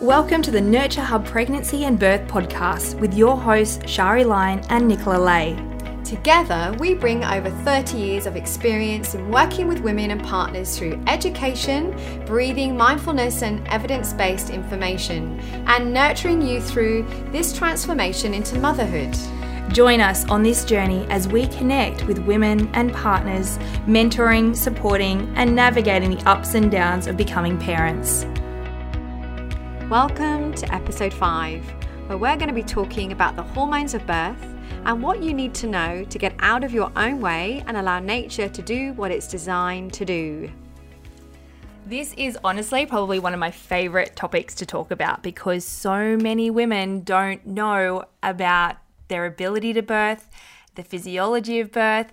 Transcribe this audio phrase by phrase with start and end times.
[0.00, 4.88] Welcome to the Nurture Hub Pregnancy and Birth podcast with your hosts, Shari Line and
[4.88, 5.62] Nicola Lay.
[6.04, 10.98] Together, we bring over 30 years of experience in working with women and partners through
[11.06, 11.94] education,
[12.24, 19.14] breathing, mindfulness, and evidence based information, and nurturing you through this transformation into motherhood.
[19.70, 25.54] Join us on this journey as we connect with women and partners, mentoring, supporting, and
[25.54, 28.24] navigating the ups and downs of becoming parents.
[29.90, 31.64] Welcome to episode 5,
[32.06, 34.40] where we're going to be talking about the hormones of birth
[34.84, 37.98] and what you need to know to get out of your own way and allow
[37.98, 40.48] nature to do what it's designed to do.
[41.86, 46.50] This is honestly probably one of my favorite topics to talk about because so many
[46.50, 48.76] women don't know about
[49.08, 50.30] their ability to birth,
[50.76, 52.12] the physiology of birth,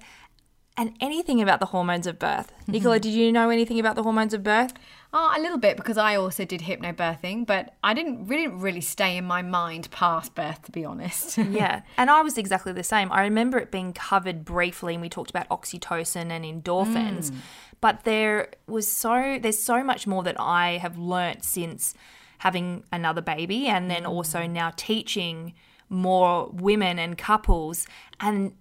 [0.77, 2.51] and anything about the hormones of birth.
[2.61, 2.71] Mm-hmm.
[2.71, 4.73] Nicola, did you know anything about the hormones of birth?
[5.13, 9.15] Oh, a little bit because I also did hypnobirthing, but I didn't really really stay
[9.15, 11.37] in my mind past birth, to be honest.
[11.37, 13.11] yeah, and I was exactly the same.
[13.11, 17.31] I remember it being covered briefly, and we talked about oxytocin and endorphins.
[17.31, 17.35] Mm.
[17.79, 21.93] But there was so there's so much more that I have learnt since
[22.39, 24.09] having another baby, and then mm.
[24.09, 25.53] also now teaching
[25.89, 27.87] more women and couples,
[28.19, 28.53] and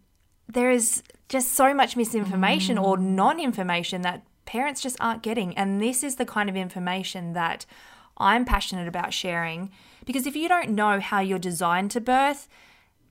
[0.49, 2.85] there is just so much misinformation mm.
[2.85, 5.57] or non information that parents just aren't getting.
[5.57, 7.67] And this is the kind of information that
[8.17, 9.71] I'm passionate about sharing
[10.07, 12.49] because if you don't know how you're designed to birth,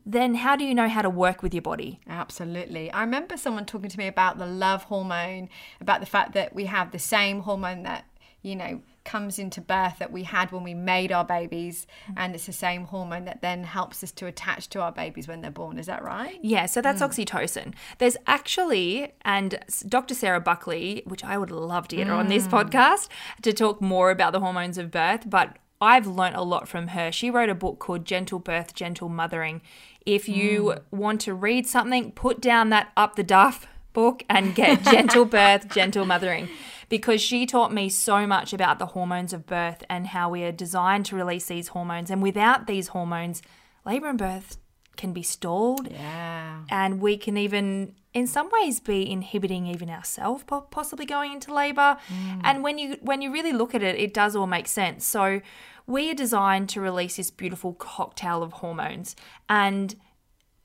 [0.06, 2.00] then how do you know how to work with your body?
[2.08, 2.92] Absolutely.
[2.92, 5.50] I remember someone talking to me about the love hormone,
[5.82, 8.06] about the fact that we have the same hormone that,
[8.42, 12.16] you know, comes into birth that we had when we made our babies mm.
[12.18, 15.42] and it's the same hormone that then helps us to attach to our babies when
[15.42, 17.08] they're born is that right yeah so that's mm.
[17.08, 22.28] oxytocin there's actually and dr sarah buckley which i would love to get her on
[22.28, 22.52] this mm.
[22.52, 23.08] podcast
[23.42, 27.12] to talk more about the hormones of birth but I've learnt a lot from her.
[27.12, 29.62] She wrote a book called Gentle Birth, Gentle Mothering.
[30.06, 30.82] If you mm.
[30.90, 35.70] want to read something, put down that Up the Duff book and get Gentle Birth,
[35.70, 36.48] Gentle Mothering
[36.90, 40.52] because she taught me so much about the hormones of birth and how we are
[40.52, 42.10] designed to release these hormones.
[42.12, 43.42] And without these hormones,
[43.86, 44.58] labor and birth
[44.98, 45.92] can be stalled.
[45.92, 46.62] Yeah.
[46.70, 51.98] And we can even in some ways be inhibiting even ourselves possibly going into labor.
[52.08, 52.42] Mm.
[52.44, 55.06] And when you when you really look at it, it does all make sense.
[55.06, 55.42] So
[55.86, 59.16] we are designed to release this beautiful cocktail of hormones
[59.50, 59.96] and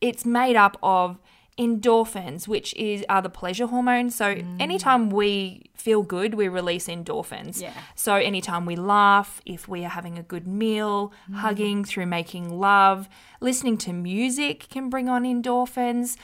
[0.00, 1.19] it's made up of
[1.60, 4.15] endorphins, which is are the pleasure hormones.
[4.15, 4.60] So mm.
[4.60, 7.60] anytime we feel good, we release endorphins.
[7.60, 7.72] Yeah.
[7.94, 11.34] So anytime we laugh, if we are having a good meal, mm.
[11.34, 13.09] hugging through making love,
[13.41, 16.16] listening to music can bring on endorphins.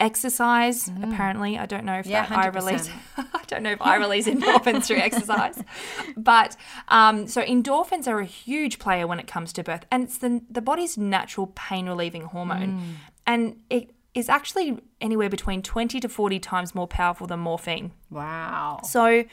[0.00, 1.04] Exercise, mm.
[1.04, 2.90] apparently, I don't know if yeah, I release.
[3.16, 5.62] I don't know if I release endorphins through exercise,
[6.16, 6.56] but
[6.88, 10.42] um, so endorphins are a huge player when it comes to birth, and it's the
[10.50, 12.92] the body's natural pain relieving hormone, mm.
[13.24, 17.92] and it is actually anywhere between 20 to 40 times more powerful than morphine.
[18.10, 18.80] Wow.
[18.84, 19.24] So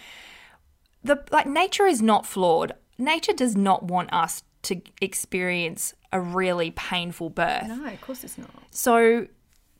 [1.03, 2.73] the like nature is not flawed.
[2.97, 7.67] Nature does not want us to experience a really painful birth.
[7.67, 8.49] No, of course it's not.
[8.71, 9.27] So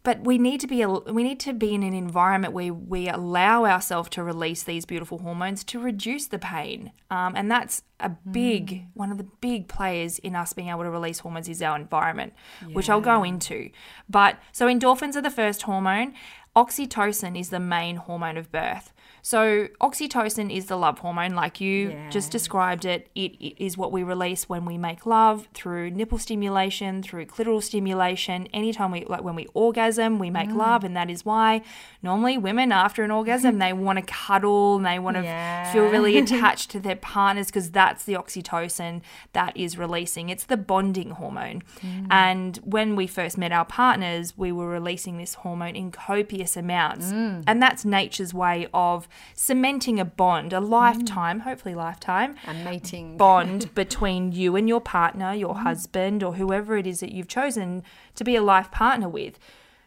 [0.04, 3.66] but we need to be we need to be in an environment where we allow
[3.66, 8.68] ourselves to release these beautiful hormones to reduce the pain um, and that's a big
[8.68, 8.86] mm.
[8.94, 12.34] one of the big players in us being able to release hormones is our environment
[12.68, 12.74] yeah.
[12.74, 13.70] which i'll go into
[14.10, 16.14] but so endorphins are the first hormone
[16.56, 21.92] oxytocin is the main hormone of birth so, oxytocin is the love hormone, like you
[21.92, 22.10] yeah.
[22.10, 23.08] just described it.
[23.14, 23.34] it.
[23.40, 28.48] It is what we release when we make love through nipple stimulation, through clitoral stimulation.
[28.48, 30.56] Anytime we, like when we orgasm, we make mm.
[30.56, 31.62] love, and that is why
[32.02, 35.72] normally women, after an orgasm, they want to cuddle and they want to yeah.
[35.72, 39.02] feel really attached to their partners because that's the oxytocin
[39.34, 40.30] that is releasing.
[40.30, 41.62] It's the bonding hormone.
[41.82, 42.08] Mm.
[42.10, 47.12] And when we first met our partners, we were releasing this hormone in copious amounts.
[47.12, 47.44] Mm.
[47.46, 51.44] And that's nature's way of cementing a bond, a lifetime, mm.
[51.44, 55.64] hopefully lifetime, a mating bond between you and your partner, your mm.
[55.64, 57.84] husband, or whoever it is that you've chosen
[58.16, 59.40] to be a life partner with.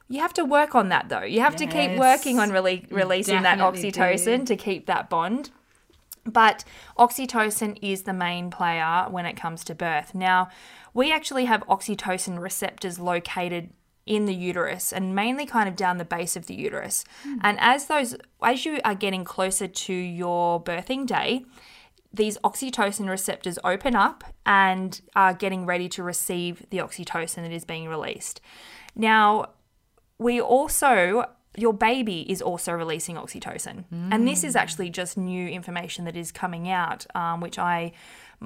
[0.08, 1.22] You have to work on that though.
[1.22, 1.60] You have yes.
[1.60, 4.44] to keep working on really releasing that oxytocin do.
[4.44, 5.50] to keep that bond.
[6.24, 6.64] But
[6.98, 10.14] oxytocin is the main player when it comes to birth.
[10.14, 10.48] Now,
[10.94, 13.70] we actually have oxytocin receptors located
[14.06, 17.04] in the uterus and mainly kind of down the base of the uterus.
[17.26, 17.38] Mm.
[17.42, 21.44] And as those as you are getting closer to your birthing day,
[22.12, 27.64] these oxytocin receptors open up and are getting ready to receive the oxytocin that is
[27.64, 28.40] being released.
[28.94, 29.50] Now,
[30.18, 33.84] we also your baby is also releasing oxytocin.
[33.92, 34.08] Mm.
[34.10, 34.58] And this is hmm.
[34.58, 37.92] actually just new information that is coming out, um, which I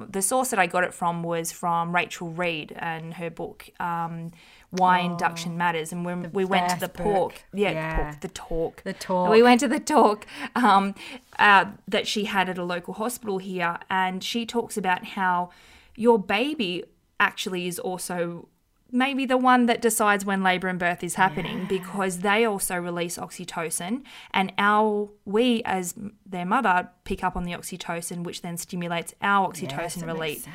[0.09, 3.69] the source that I got it from was from Rachel Reed and her book.
[3.79, 4.31] Um,
[4.71, 7.95] why induction matters, and when we went to the pork, yeah, Yeah.
[7.95, 9.31] pork, the talk, The talk.
[9.31, 10.93] we went to the talk um,
[11.39, 15.49] uh, that she had at a local hospital here, and she talks about how
[15.95, 16.83] your baby
[17.19, 18.47] actually is also
[18.91, 23.17] maybe the one that decides when labor and birth is happening because they also release
[23.17, 24.03] oxytocin
[24.33, 25.93] and our we as
[26.25, 30.47] their mother pick up on the oxytocin which then stimulates our oxytocin release.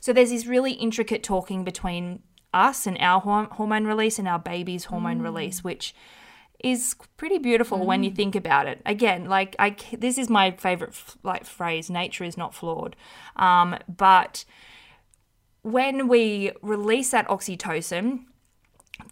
[0.00, 2.20] so there's this really intricate talking between
[2.52, 5.24] us and our hor- hormone release and our baby's hormone Mm.
[5.24, 5.94] release, which
[6.62, 8.80] is pretty beautiful when you think about it.
[8.86, 12.94] Again, like I, this is my favorite f- like phrase: "Nature is not flawed,"
[13.36, 14.44] um, but
[15.64, 18.26] when we release that oxytocin,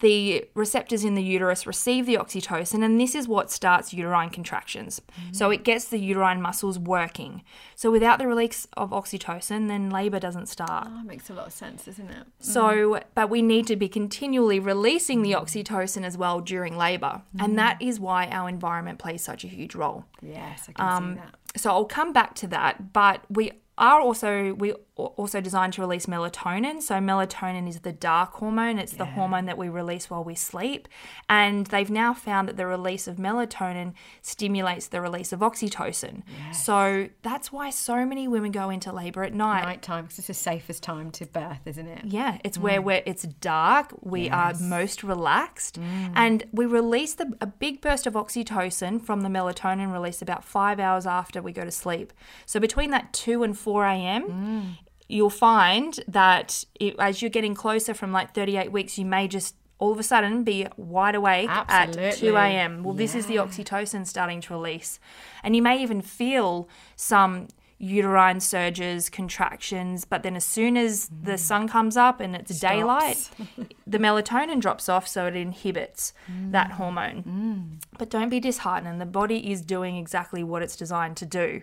[0.00, 5.00] the receptors in the uterus receive the oxytocin, and this is what starts uterine contractions.
[5.00, 5.32] Mm-hmm.
[5.32, 7.42] So it gets the uterine muscles working.
[7.74, 10.86] So without the release of oxytocin, then labor doesn't start.
[10.88, 12.26] Oh, makes a lot of sense, doesn't it?
[12.38, 13.02] So, mm.
[13.16, 15.42] but we need to be continually releasing the mm.
[15.42, 17.22] oxytocin as well during labor.
[17.40, 17.56] And mm.
[17.56, 20.04] that is why our environment plays such a huge role.
[20.20, 21.60] Yes, I can Um, see that.
[21.60, 26.06] So I'll come back to that, but we are also we also designed to release
[26.06, 26.82] melatonin.
[26.82, 28.78] So melatonin is the dark hormone.
[28.78, 30.88] It's the hormone that we release while we sleep,
[31.28, 36.22] and they've now found that the release of melatonin stimulates the release of oxytocin.
[36.52, 39.62] So that's why so many women go into labor at night.
[39.62, 42.04] Night time, because it's the safest time to birth, isn't it?
[42.04, 42.62] Yeah, it's mm.
[42.62, 46.12] where we're, it's dark, we are most relaxed, mm.
[46.14, 50.78] and we release the, a big burst of oxytocin from the melatonin release about five
[50.78, 52.12] hours after we go to sleep.
[52.46, 54.78] So between that 2 and 4 a.m., mm.
[55.12, 59.54] You'll find that it, as you're getting closer from like 38 weeks, you may just
[59.78, 62.84] all of a sudden be wide awake at 2 a.m.
[62.84, 65.00] Well, this is the oxytocin starting to release.
[65.42, 67.48] And you may even feel some
[67.78, 71.38] uterine surges, contractions, but then as soon as the mm.
[71.38, 73.28] sun comes up and it's daylight,
[73.86, 76.74] the melatonin drops off, so it inhibits that mm.
[76.74, 77.22] hormone.
[77.24, 77.98] Mm.
[77.98, 81.62] But don't be disheartened, the body is doing exactly what it's designed to do.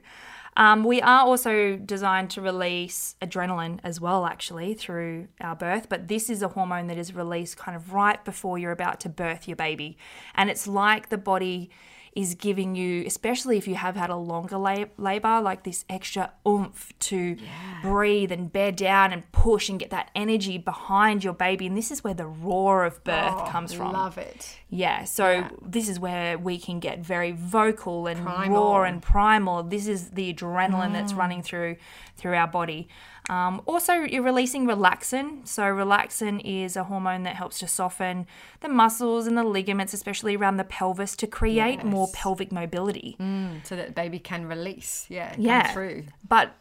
[0.59, 5.87] Um, we are also designed to release adrenaline as well, actually, through our birth.
[5.87, 9.09] But this is a hormone that is released kind of right before you're about to
[9.09, 9.97] birth your baby.
[10.35, 11.69] And it's like the body
[12.15, 16.91] is giving you, especially if you have had a longer labor, like this extra oomph
[16.99, 17.37] to
[17.81, 21.67] breathe and bear down and push and get that energy behind your baby.
[21.67, 23.93] And this is where the roar of birth Oh, comes from.
[23.93, 24.57] Love it.
[24.69, 28.73] Yeah, so this is where we can get very vocal and Primal.
[28.73, 29.63] raw and primal.
[29.63, 31.17] This is the adrenaline that's mm.
[31.17, 31.77] running through
[32.17, 32.89] through our body.
[33.29, 35.47] Um, also, you're releasing relaxin.
[35.47, 38.25] So, relaxin is a hormone that helps to soften
[38.61, 43.15] the muscles and the ligaments, especially around the pelvis, to create more pelvic mobility.
[43.19, 45.05] Mm, so that the baby can release.
[45.09, 45.71] Yeah, come Yeah.
[45.73, 46.05] through.
[46.27, 46.53] But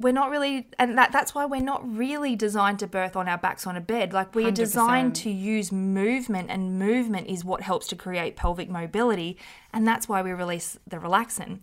[0.00, 3.38] we're not really, and that, that's why we're not really designed to birth on our
[3.38, 4.12] backs on a bed.
[4.12, 4.54] Like we are 100%.
[4.54, 9.38] designed to use movement, and movement is what helps to create pelvic mobility,
[9.72, 11.60] and that's why we release the relaxin.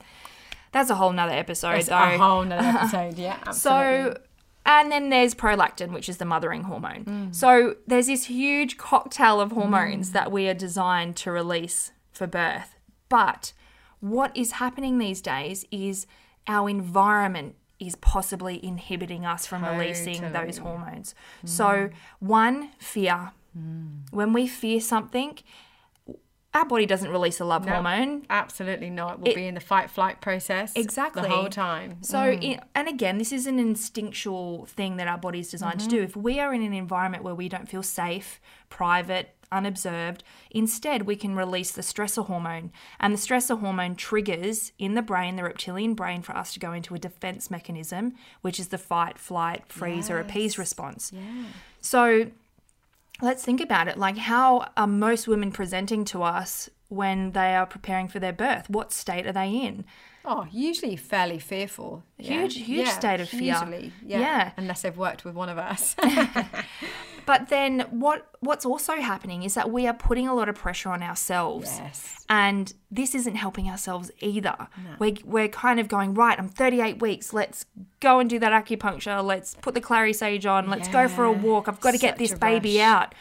[0.71, 1.95] That's a whole nother episode, That's though.
[1.97, 3.17] a whole nother episode.
[3.19, 4.13] Yeah, absolutely.
[4.13, 4.17] So,
[4.65, 7.05] and then there's prolactin, which is the mothering hormone.
[7.05, 7.35] Mm.
[7.35, 12.75] So there's this huge cocktail of hormones that we are designed to release for birth.
[13.09, 13.53] But
[13.99, 16.07] what is happening these days is
[16.47, 20.51] our environment is possibly inhibiting us from releasing those Totally.
[20.53, 20.59] Mm.
[20.59, 21.15] hormones.
[21.45, 21.89] So,
[22.19, 23.31] one, fear.
[24.11, 25.37] When we fear something,
[26.53, 27.73] our body doesn't release a love No.
[27.73, 28.25] hormone.
[28.29, 29.19] Absolutely not.
[29.19, 31.23] We'll It- be in the fight flight process Exactly.
[31.23, 31.97] the whole time.
[32.03, 35.87] So, i and again, this is an instinctual thing that our body is designed to
[35.87, 35.97] do.
[35.97, 36.05] Mm-hmm.
[36.05, 41.15] If we are in an environment where we don't feel safe, private, unobserved, instead we
[41.15, 42.71] can release the stressor hormone.
[42.99, 46.71] And the stressor hormone triggers in the brain, the reptilian brain, for us to go
[46.73, 51.11] into a defense mechanism, which is the fight, flight, freeze, or appease response.
[51.13, 51.21] Yeah.
[51.81, 52.31] So,
[53.23, 53.97] let's think about it.
[53.97, 58.69] Like, how are most women presenting to us when they are preparing for their birth?
[58.69, 59.85] What state are they in?
[60.25, 62.03] Oh, usually fairly fearful.
[62.17, 62.41] Yeah.
[62.43, 63.53] Huge- huge state of fear.
[63.53, 64.19] Usually, yeah.
[64.19, 64.51] Yeah.
[64.57, 65.95] Unless they've worked with one of us.
[67.25, 70.89] But then what what's also happening is that we are putting a lot of pressure
[70.89, 71.79] on ourselves.
[71.79, 72.25] yes.
[72.27, 74.67] And this isn't helping ourselves either.
[74.99, 77.31] We're, we're kind of going, right, I'm 38 weeks.
[77.31, 77.65] Let's
[78.01, 79.23] go and do that acupuncture.
[79.23, 80.69] Let's put the clary sage on.
[80.69, 81.69] Let's go for a walk.
[81.69, 83.15] I've got to get this baby out.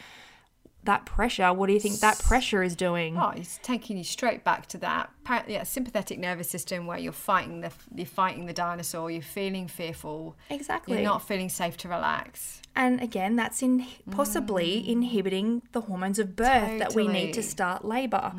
[0.83, 3.17] That pressure, what do you think that pressure is doing?
[3.17, 5.09] Oh, it's taking you straight back to that
[5.47, 9.09] yeah, sympathetic nervous system where you're fighting the you're fighting the dinosaur.
[9.09, 10.35] You're feeling fearful.
[10.49, 10.95] Exactly.
[10.95, 12.61] You're not feeling safe to relax.
[12.75, 17.85] And again, that's in possibly inhibiting the hormones of birth that we need to start
[17.85, 18.33] labor.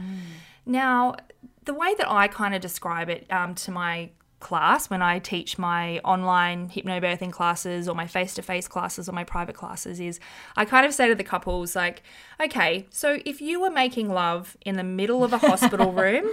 [0.66, 1.16] Now,
[1.64, 4.10] the way that I kind of describe it um, to my
[4.44, 9.12] class when I teach my online hypnobirthing classes or my face to face classes or
[9.12, 10.20] my private classes is
[10.54, 12.02] I kind of say to the couples, like,
[12.38, 16.28] okay, so if you were making love in the middle of a hospital room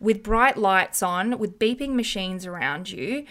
[0.00, 3.24] with bright lights on, with beeping machines around you,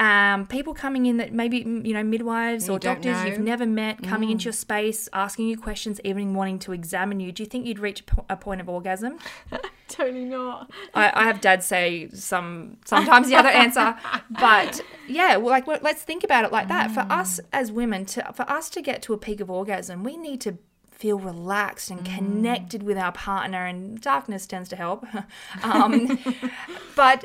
[0.00, 3.66] um, people coming in that maybe mm, you know midwives or don't doctors you've never
[3.66, 7.48] met coming into your space asking you questions even wanting to examine you do you
[7.48, 9.18] think you'd reach a point of orgasm
[9.90, 10.70] Totally not.
[10.94, 13.96] I, I have dad say some sometimes the other answer,
[14.30, 16.92] but yeah, well, like well, let's think about it like that.
[16.92, 20.16] For us as women, to for us to get to a peak of orgasm, we
[20.16, 20.58] need to
[20.92, 25.04] feel relaxed and connected with our partner, and darkness tends to help.
[25.64, 26.18] um,
[26.94, 27.24] but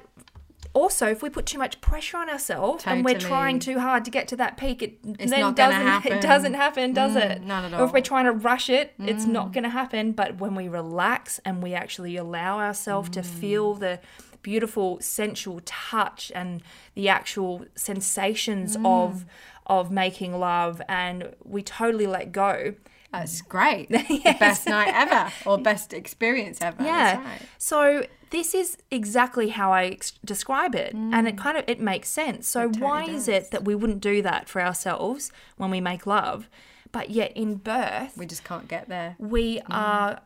[0.75, 4.11] also, if we put too much pressure on ourselves and we're trying too hard to
[4.11, 6.11] get to that peak, it It's then doesn't happen.
[6.11, 7.43] it doesn't happen, does mm, it?
[7.43, 9.29] not at Or if we're trying to rush it, it's mm.
[9.29, 10.11] not going to happen.
[10.11, 13.25] But when we relax and we actually allow ourselves to mm.
[13.25, 14.01] feel the
[14.41, 16.61] beautiful sensual touch and
[16.93, 19.25] the actual sensations of
[19.67, 22.75] of making love, and we totally let go.
[23.11, 23.89] That's great.
[24.25, 26.83] The best night ever or best experience ever.
[26.83, 27.23] Yeah.
[27.23, 27.41] Right.
[27.57, 31.37] So this is exactly how I ex- describe it, and it mm.
[31.37, 32.47] kind of it makes sense.
[32.47, 36.05] So totally why is it that we wouldn't do that for ourselves when we make
[36.05, 36.49] love,
[36.91, 39.15] but yet in birth We just can't get there.
[39.19, 39.63] we mm.
[39.69, 40.21] are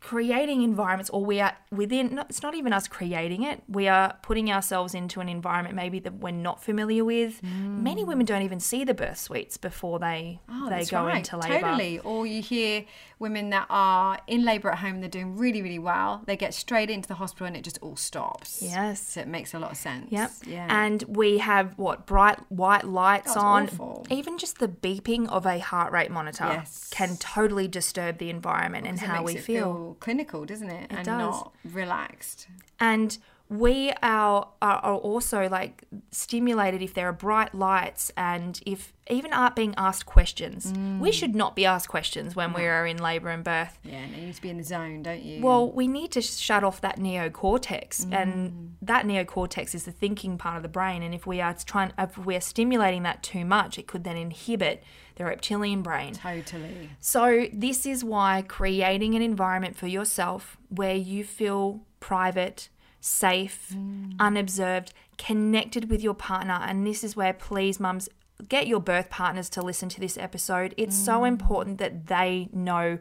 [0.00, 4.50] creating environments or we are within it's not even us creating it we are putting
[4.50, 7.82] ourselves into an environment maybe that we're not familiar with hmm.
[7.82, 11.18] many women don't even see the birth suites before they Oh, they go right.
[11.18, 11.98] into labor Totally.
[12.00, 12.84] Or you hear
[13.18, 16.22] women that are in labour at home, they're doing really, really well.
[16.26, 18.62] They get straight into the hospital and it just all stops.
[18.62, 19.00] Yes.
[19.00, 20.10] So it makes a lot of sense.
[20.10, 20.30] Yep.
[20.46, 20.66] Yeah.
[20.70, 23.64] And we have what bright white lights on.
[23.64, 24.06] awful.
[24.10, 26.88] Even just the beeping of a heart rate monitor Yes.
[26.90, 29.87] can totally disturb the environment and how we feel.
[29.94, 30.86] Clinical, doesn't it?
[30.90, 31.18] and does.
[31.18, 32.48] not relaxed.
[32.80, 33.18] And
[33.50, 39.32] we are, are are also like stimulated if there are bright lights and if even
[39.32, 40.70] aren't being asked questions.
[40.72, 40.98] Mm.
[40.98, 43.78] We should not be asked questions when we are in labour and birth.
[43.82, 45.40] Yeah, and you need to be in the zone, don't you?
[45.42, 48.12] Well, we need to shut off that neocortex, Mm.
[48.22, 51.02] and that neocortex is the thinking part of the brain.
[51.02, 54.82] And if we are trying, if we're stimulating that too much, it could then inhibit
[55.16, 56.12] the reptilian brain.
[56.12, 56.90] totally.
[57.00, 62.68] So this is why creating an environment for yourself where you feel private,
[63.08, 64.14] safe, mm.
[64.18, 68.08] unobserved, connected with your partner, and this is where please, mums.
[68.48, 70.72] Get your birth partners to listen to this episode.
[70.76, 71.28] It's so mm.
[71.28, 73.00] important that they know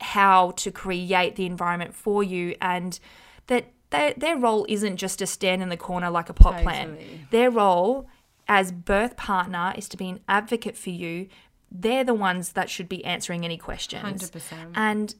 [0.00, 2.98] how to create the environment for you and
[3.46, 6.98] that their, their role isn't just to stand in the corner like a pot plant.
[7.30, 8.08] Their role
[8.48, 11.28] as birth partner is to be an advocate for you.
[11.70, 14.30] They're the ones that should be answering any questions.
[14.30, 14.72] 100%.
[14.74, 15.14] And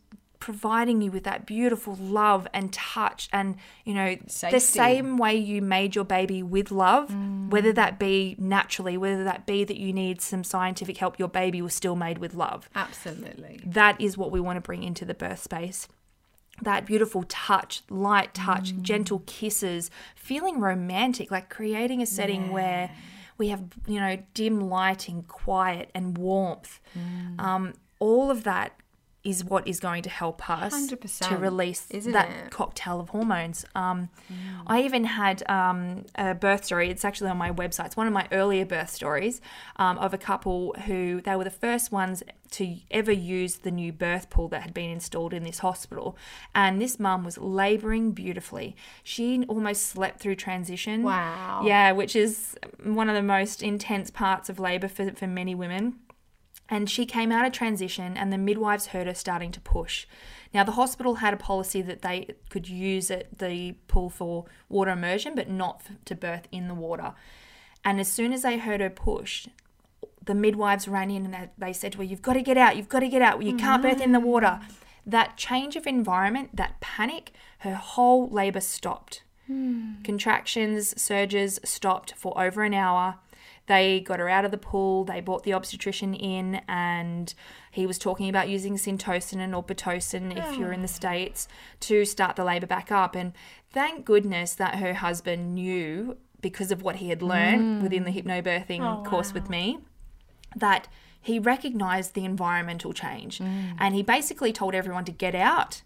[0.46, 4.16] providing you with that beautiful love and touch and you know
[4.52, 7.50] the same way you made your baby with love mm.
[7.50, 11.60] whether that be naturally whether that be that you need some scientific help your baby
[11.60, 13.60] was still made with love Absolutely.
[13.64, 15.88] that is what we want to bring into the birth space.
[16.62, 18.80] That beautiful touch, light touch, mm.
[18.80, 22.90] gentle kisses, feeling romantic, like creating a setting where
[23.36, 26.80] we have, you know, dim lighting, quiet, and warmth.
[26.98, 27.40] Mm.
[27.40, 28.72] Um, all of that
[29.26, 32.50] is what is going to help us 100%, to release that it?
[32.52, 33.64] cocktail of hormones.
[33.74, 34.08] Um,
[34.68, 36.90] I even had um, a birth story.
[36.90, 37.86] It's actually on my website.
[37.86, 39.40] It's one of my earlier birth stories
[39.76, 43.92] um, of a couple who they were the first ones to ever use the new
[43.92, 46.16] birth pool that had been installed in this hospital.
[46.54, 48.76] And this mum was labouring beautifully.
[49.02, 51.02] She almost slept through transition.
[51.02, 51.62] Wow.
[51.64, 55.96] Yeah, which is one of the most intense parts of labour for, for many women.
[56.68, 60.06] And she came out of transition, and the midwives heard her starting to push.
[60.52, 64.90] Now, the hospital had a policy that they could use it, the pool for water
[64.90, 67.14] immersion, but not to birth in the water.
[67.84, 69.46] And as soon as they heard her push,
[70.24, 72.76] the midwives ran in and they- they said to her, You've got to get out,
[72.76, 74.24] you've got to get out, you can't birth in the mm.
[74.24, 74.60] water.
[75.06, 79.22] That change of environment, that panic, her whole labour stopped.
[79.46, 80.02] Hmm.
[80.02, 83.18] Contractions, surges stopped for over an hour.
[83.66, 85.04] They got her out of the pool.
[85.04, 87.34] They brought the obstetrician in, and
[87.70, 91.00] he was talking about using syntocin or pitocin if you're in the ah.
[91.00, 91.48] states
[91.80, 93.14] to start the labour back up.
[93.14, 93.32] And
[93.70, 97.82] thank goodness that her husband knew because of what he had learned mm.
[97.82, 99.78] within the hypnobirthing oh, course with me
[100.54, 100.86] that
[101.20, 103.74] he recognized the environmental change mm.
[103.78, 105.82] and he basically told everyone to get out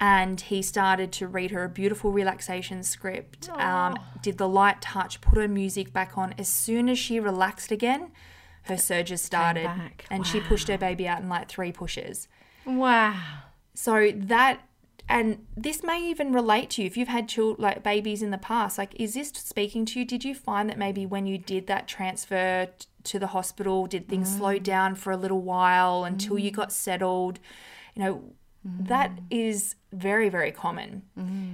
[0.00, 3.48] and he started to read her a beautiful relaxation script.
[3.50, 6.34] Um, did the light touch put her music back on.
[6.38, 8.10] As soon as she relaxed again
[8.64, 9.68] her surges started
[10.10, 12.28] and she pushed her baby out in like three pushes.
[12.64, 13.14] Wow.
[13.74, 14.60] so that
[15.06, 16.86] and this may even relate to you.
[16.86, 20.04] If you've had children like babies in the past like is this speaking to you?
[20.06, 24.08] Did you find that maybe when you did that transfer t- to the hospital did
[24.08, 24.38] things Mm.
[24.38, 27.38] slow down for a little while until you got settled?
[27.94, 28.32] You know
[28.64, 29.18] that Mm.
[29.30, 31.02] is very very common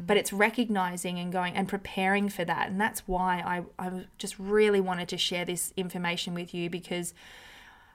[0.07, 3.43] but it's recognizing and going and preparing for that and that's why
[3.79, 7.13] I, I just really wanted to share this information with you because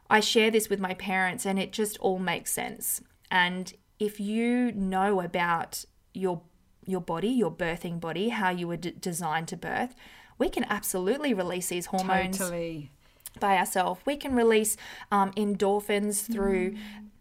[0.09, 3.01] I share this with my parents and it just all makes sense.
[3.31, 6.41] And if you know about your
[6.85, 9.95] your body, your birthing body, how you were d- designed to birth,
[10.37, 12.91] we can absolutely release these hormones Totally.
[13.39, 13.99] by ourselves.
[14.05, 14.77] We can release
[15.11, 16.75] um, endorphins through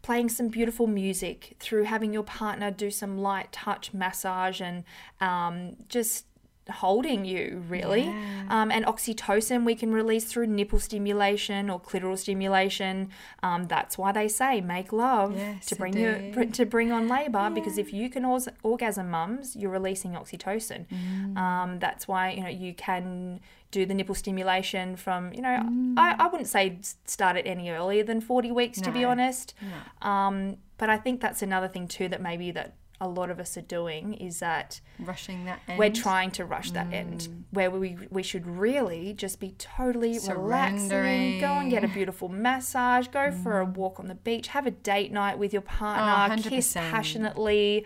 [0.04, 4.84] playing some beautiful music, through having your partner do some light touch massage and
[5.18, 6.26] um, just
[6.70, 8.08] holding you, really.
[8.48, 13.10] Um, and oxytocin we can release through nipple stimulation or clitoral stimulation.
[13.42, 17.50] Um, that's why they say make love Yes, to bring you to bring on labor
[17.50, 20.86] because if you can ors- orgasm mums, you're releasing oxytocin.
[20.88, 21.36] Mm.
[21.36, 23.40] Um, that's why you know you can
[23.70, 25.94] do the nipple stimulation from you know Mm.
[25.98, 29.10] I, I wouldn't say start it any earlier than 40 weeks to be No.
[29.10, 29.54] honest
[30.02, 33.56] um, but i think that's another thing too that maybe that a lot of us
[33.56, 35.78] are doing is that Rushing that end.
[35.80, 37.42] we're trying to rush that end Mm.
[37.50, 43.08] where we we should really just be totally relaxing go and get a beautiful massage
[43.08, 43.62] go for Mm.
[43.62, 46.90] a walk on the beach have a date night with your partner kiss 100%.
[46.92, 47.84] passionately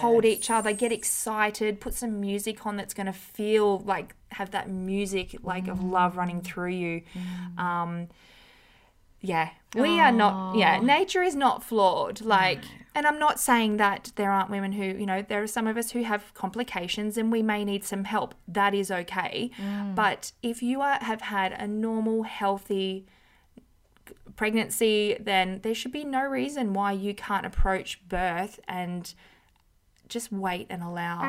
[0.00, 4.50] hold each other get excited put some music on that's going to feel like have
[4.52, 7.02] that music like of love running through you
[7.58, 8.08] um
[9.20, 12.60] yeah we are not yeah nature is not flawed like
[12.94, 15.76] and i'm not saying that there aren't women who you know there are some of
[15.76, 18.34] us who have complications and we may need some help.
[18.48, 19.50] That is okay.
[19.58, 19.94] Mm.
[19.94, 23.06] But if you are, have had a normal healthy
[24.36, 29.14] pregnancy then there should be no reason why you can't approach birth and
[30.08, 31.20] just wait and allow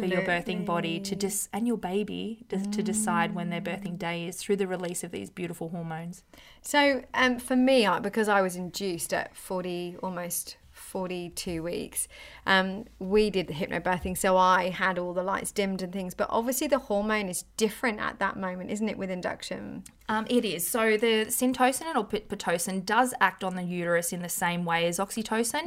[0.00, 3.98] for your birthing body to dis and your baby to, to decide when their birthing
[3.98, 6.22] day is through the release of these beautiful hormones
[6.62, 12.08] So, um, for me, because I was induced at 40, almost 42 weeks,
[12.46, 14.16] um, we did the hypnobirthing.
[14.16, 16.14] So I had all the lights dimmed and things.
[16.14, 19.84] But obviously, the hormone is different at that moment, isn't it, with induction?
[20.08, 20.66] Um, it is.
[20.66, 24.86] So the syntocin or pit- pitocin does act on the uterus in the same way
[24.86, 25.64] as oxytocin,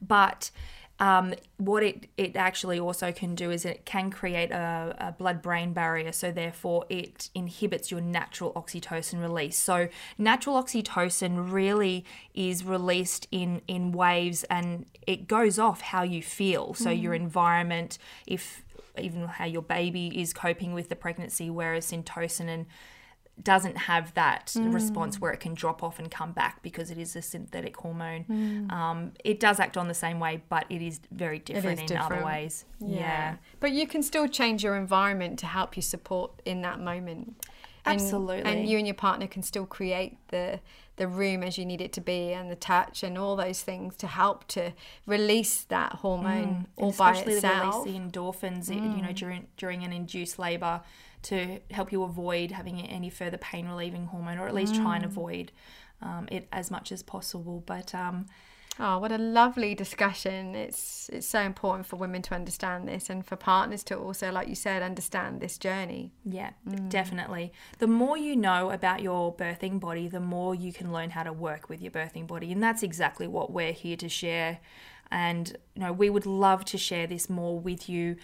[0.00, 0.50] but
[0.98, 5.42] um, what it, it actually also can do is it can create a, a blood
[5.42, 6.12] brain barrier.
[6.12, 9.56] So therefore, it inhibits your natural oxytocin release.
[9.56, 16.22] So natural oxytocin really is released in in waves, and it goes off how you
[16.22, 16.74] feel.
[16.74, 18.64] So your environment, if
[18.98, 22.66] even how your baby is coping with the pregnancy, whereas syntocin and
[23.42, 24.74] doesn't have that Mm.
[24.74, 28.24] response where it can drop off and come back because it is a synthetic hormone.
[28.28, 28.72] Mm.
[28.72, 32.16] Um, it does act on the same way, but it is very different in other
[32.16, 32.26] different.
[32.26, 32.64] ways.
[32.78, 33.36] Yeah.
[33.58, 37.44] But you can still change your environment to help you support in that moment.
[37.84, 38.42] And- Absolutely.
[38.44, 40.60] And you and your partner can still create the
[40.96, 43.96] the room as you need it to be and the touch and all those things
[43.96, 44.72] to help to
[45.06, 47.84] release that hormone all And by especially itself.
[47.84, 49.14] the release the endorphins, you know, Mm.
[49.16, 50.82] during during an induced labor
[51.22, 54.96] to help you avoid having any further pain relieving hormone, or at least try Mm.
[54.96, 55.52] and avoid
[56.02, 57.62] um, it as much as possible.
[57.64, 58.26] But um,
[58.78, 60.54] Oh, what a lovely discussion.
[60.54, 64.48] It's it's so important for women to understand this and for partners to also, like
[64.48, 66.12] you said, understand this journey.
[66.24, 66.88] Yeah, Mm.
[66.88, 67.52] definitely.
[67.78, 71.32] The more you know about your birthing body, the more you can learn how to
[71.32, 72.50] work with your birthing body.
[72.50, 74.60] And that's exactly what we're here to share.
[75.10, 78.16] And, you know, we would love to share this more with you.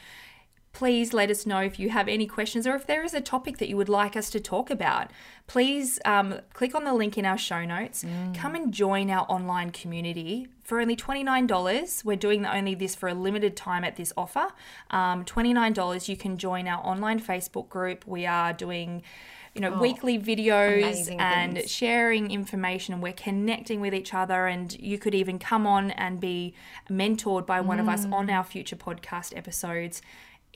[0.79, 3.59] Please let us know if you have any questions or if there is a topic
[3.59, 5.11] that you would like us to talk about.
[5.49, 8.05] Please um, click on the link in our show notes.
[8.35, 12.05] Come and join our online community for only $29.
[12.05, 14.47] We're doing only this for a limited time at this offer.
[14.93, 18.07] Um, $29, you can join our online Facebook group.
[18.07, 19.03] We are doing
[19.55, 21.69] you know, weekly videos and things.
[21.73, 26.21] sharing information and we're connecting with each other and you could even come on and
[26.21, 26.55] be
[26.89, 28.13] mentored by one of us Mm.
[28.13, 30.01] on our future podcast episodes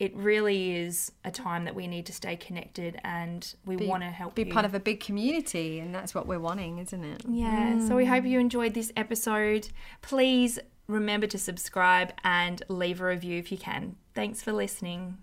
[0.03, 4.11] it really is a time that we need to stay connected and we want to
[4.11, 4.53] help Be you.
[4.53, 7.23] part of a big community, and that's what we're wanting, isn't it?
[7.29, 8.09] yeah so we mm.
[8.09, 9.69] hope you enjoyed this episode
[10.01, 15.19] please remember to subscribe and leave a review if you can thanks for listening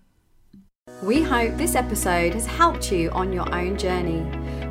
[1.04, 4.22] We hope this episode has helped you on your own journey.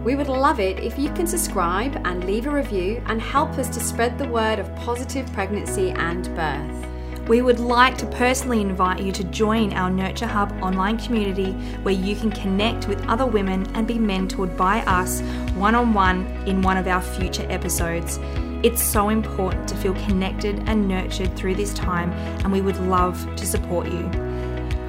[0.05, 3.69] We would love it if you can subscribe and leave a review and help us
[3.75, 6.88] to spread the word of positive pregnancy and birth.
[7.29, 11.95] We would like to personally invite you to join our Nurture Hub online community where
[11.95, 15.21] you can connect with other women and be mentored by us
[15.55, 18.19] one on one in one of our future episodes.
[18.63, 22.13] It's so important to feel connected and nurtured through this time,
[22.43, 24.09] and we would love to support you.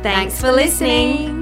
[0.01, 1.38] Thanks, Thanks for listening.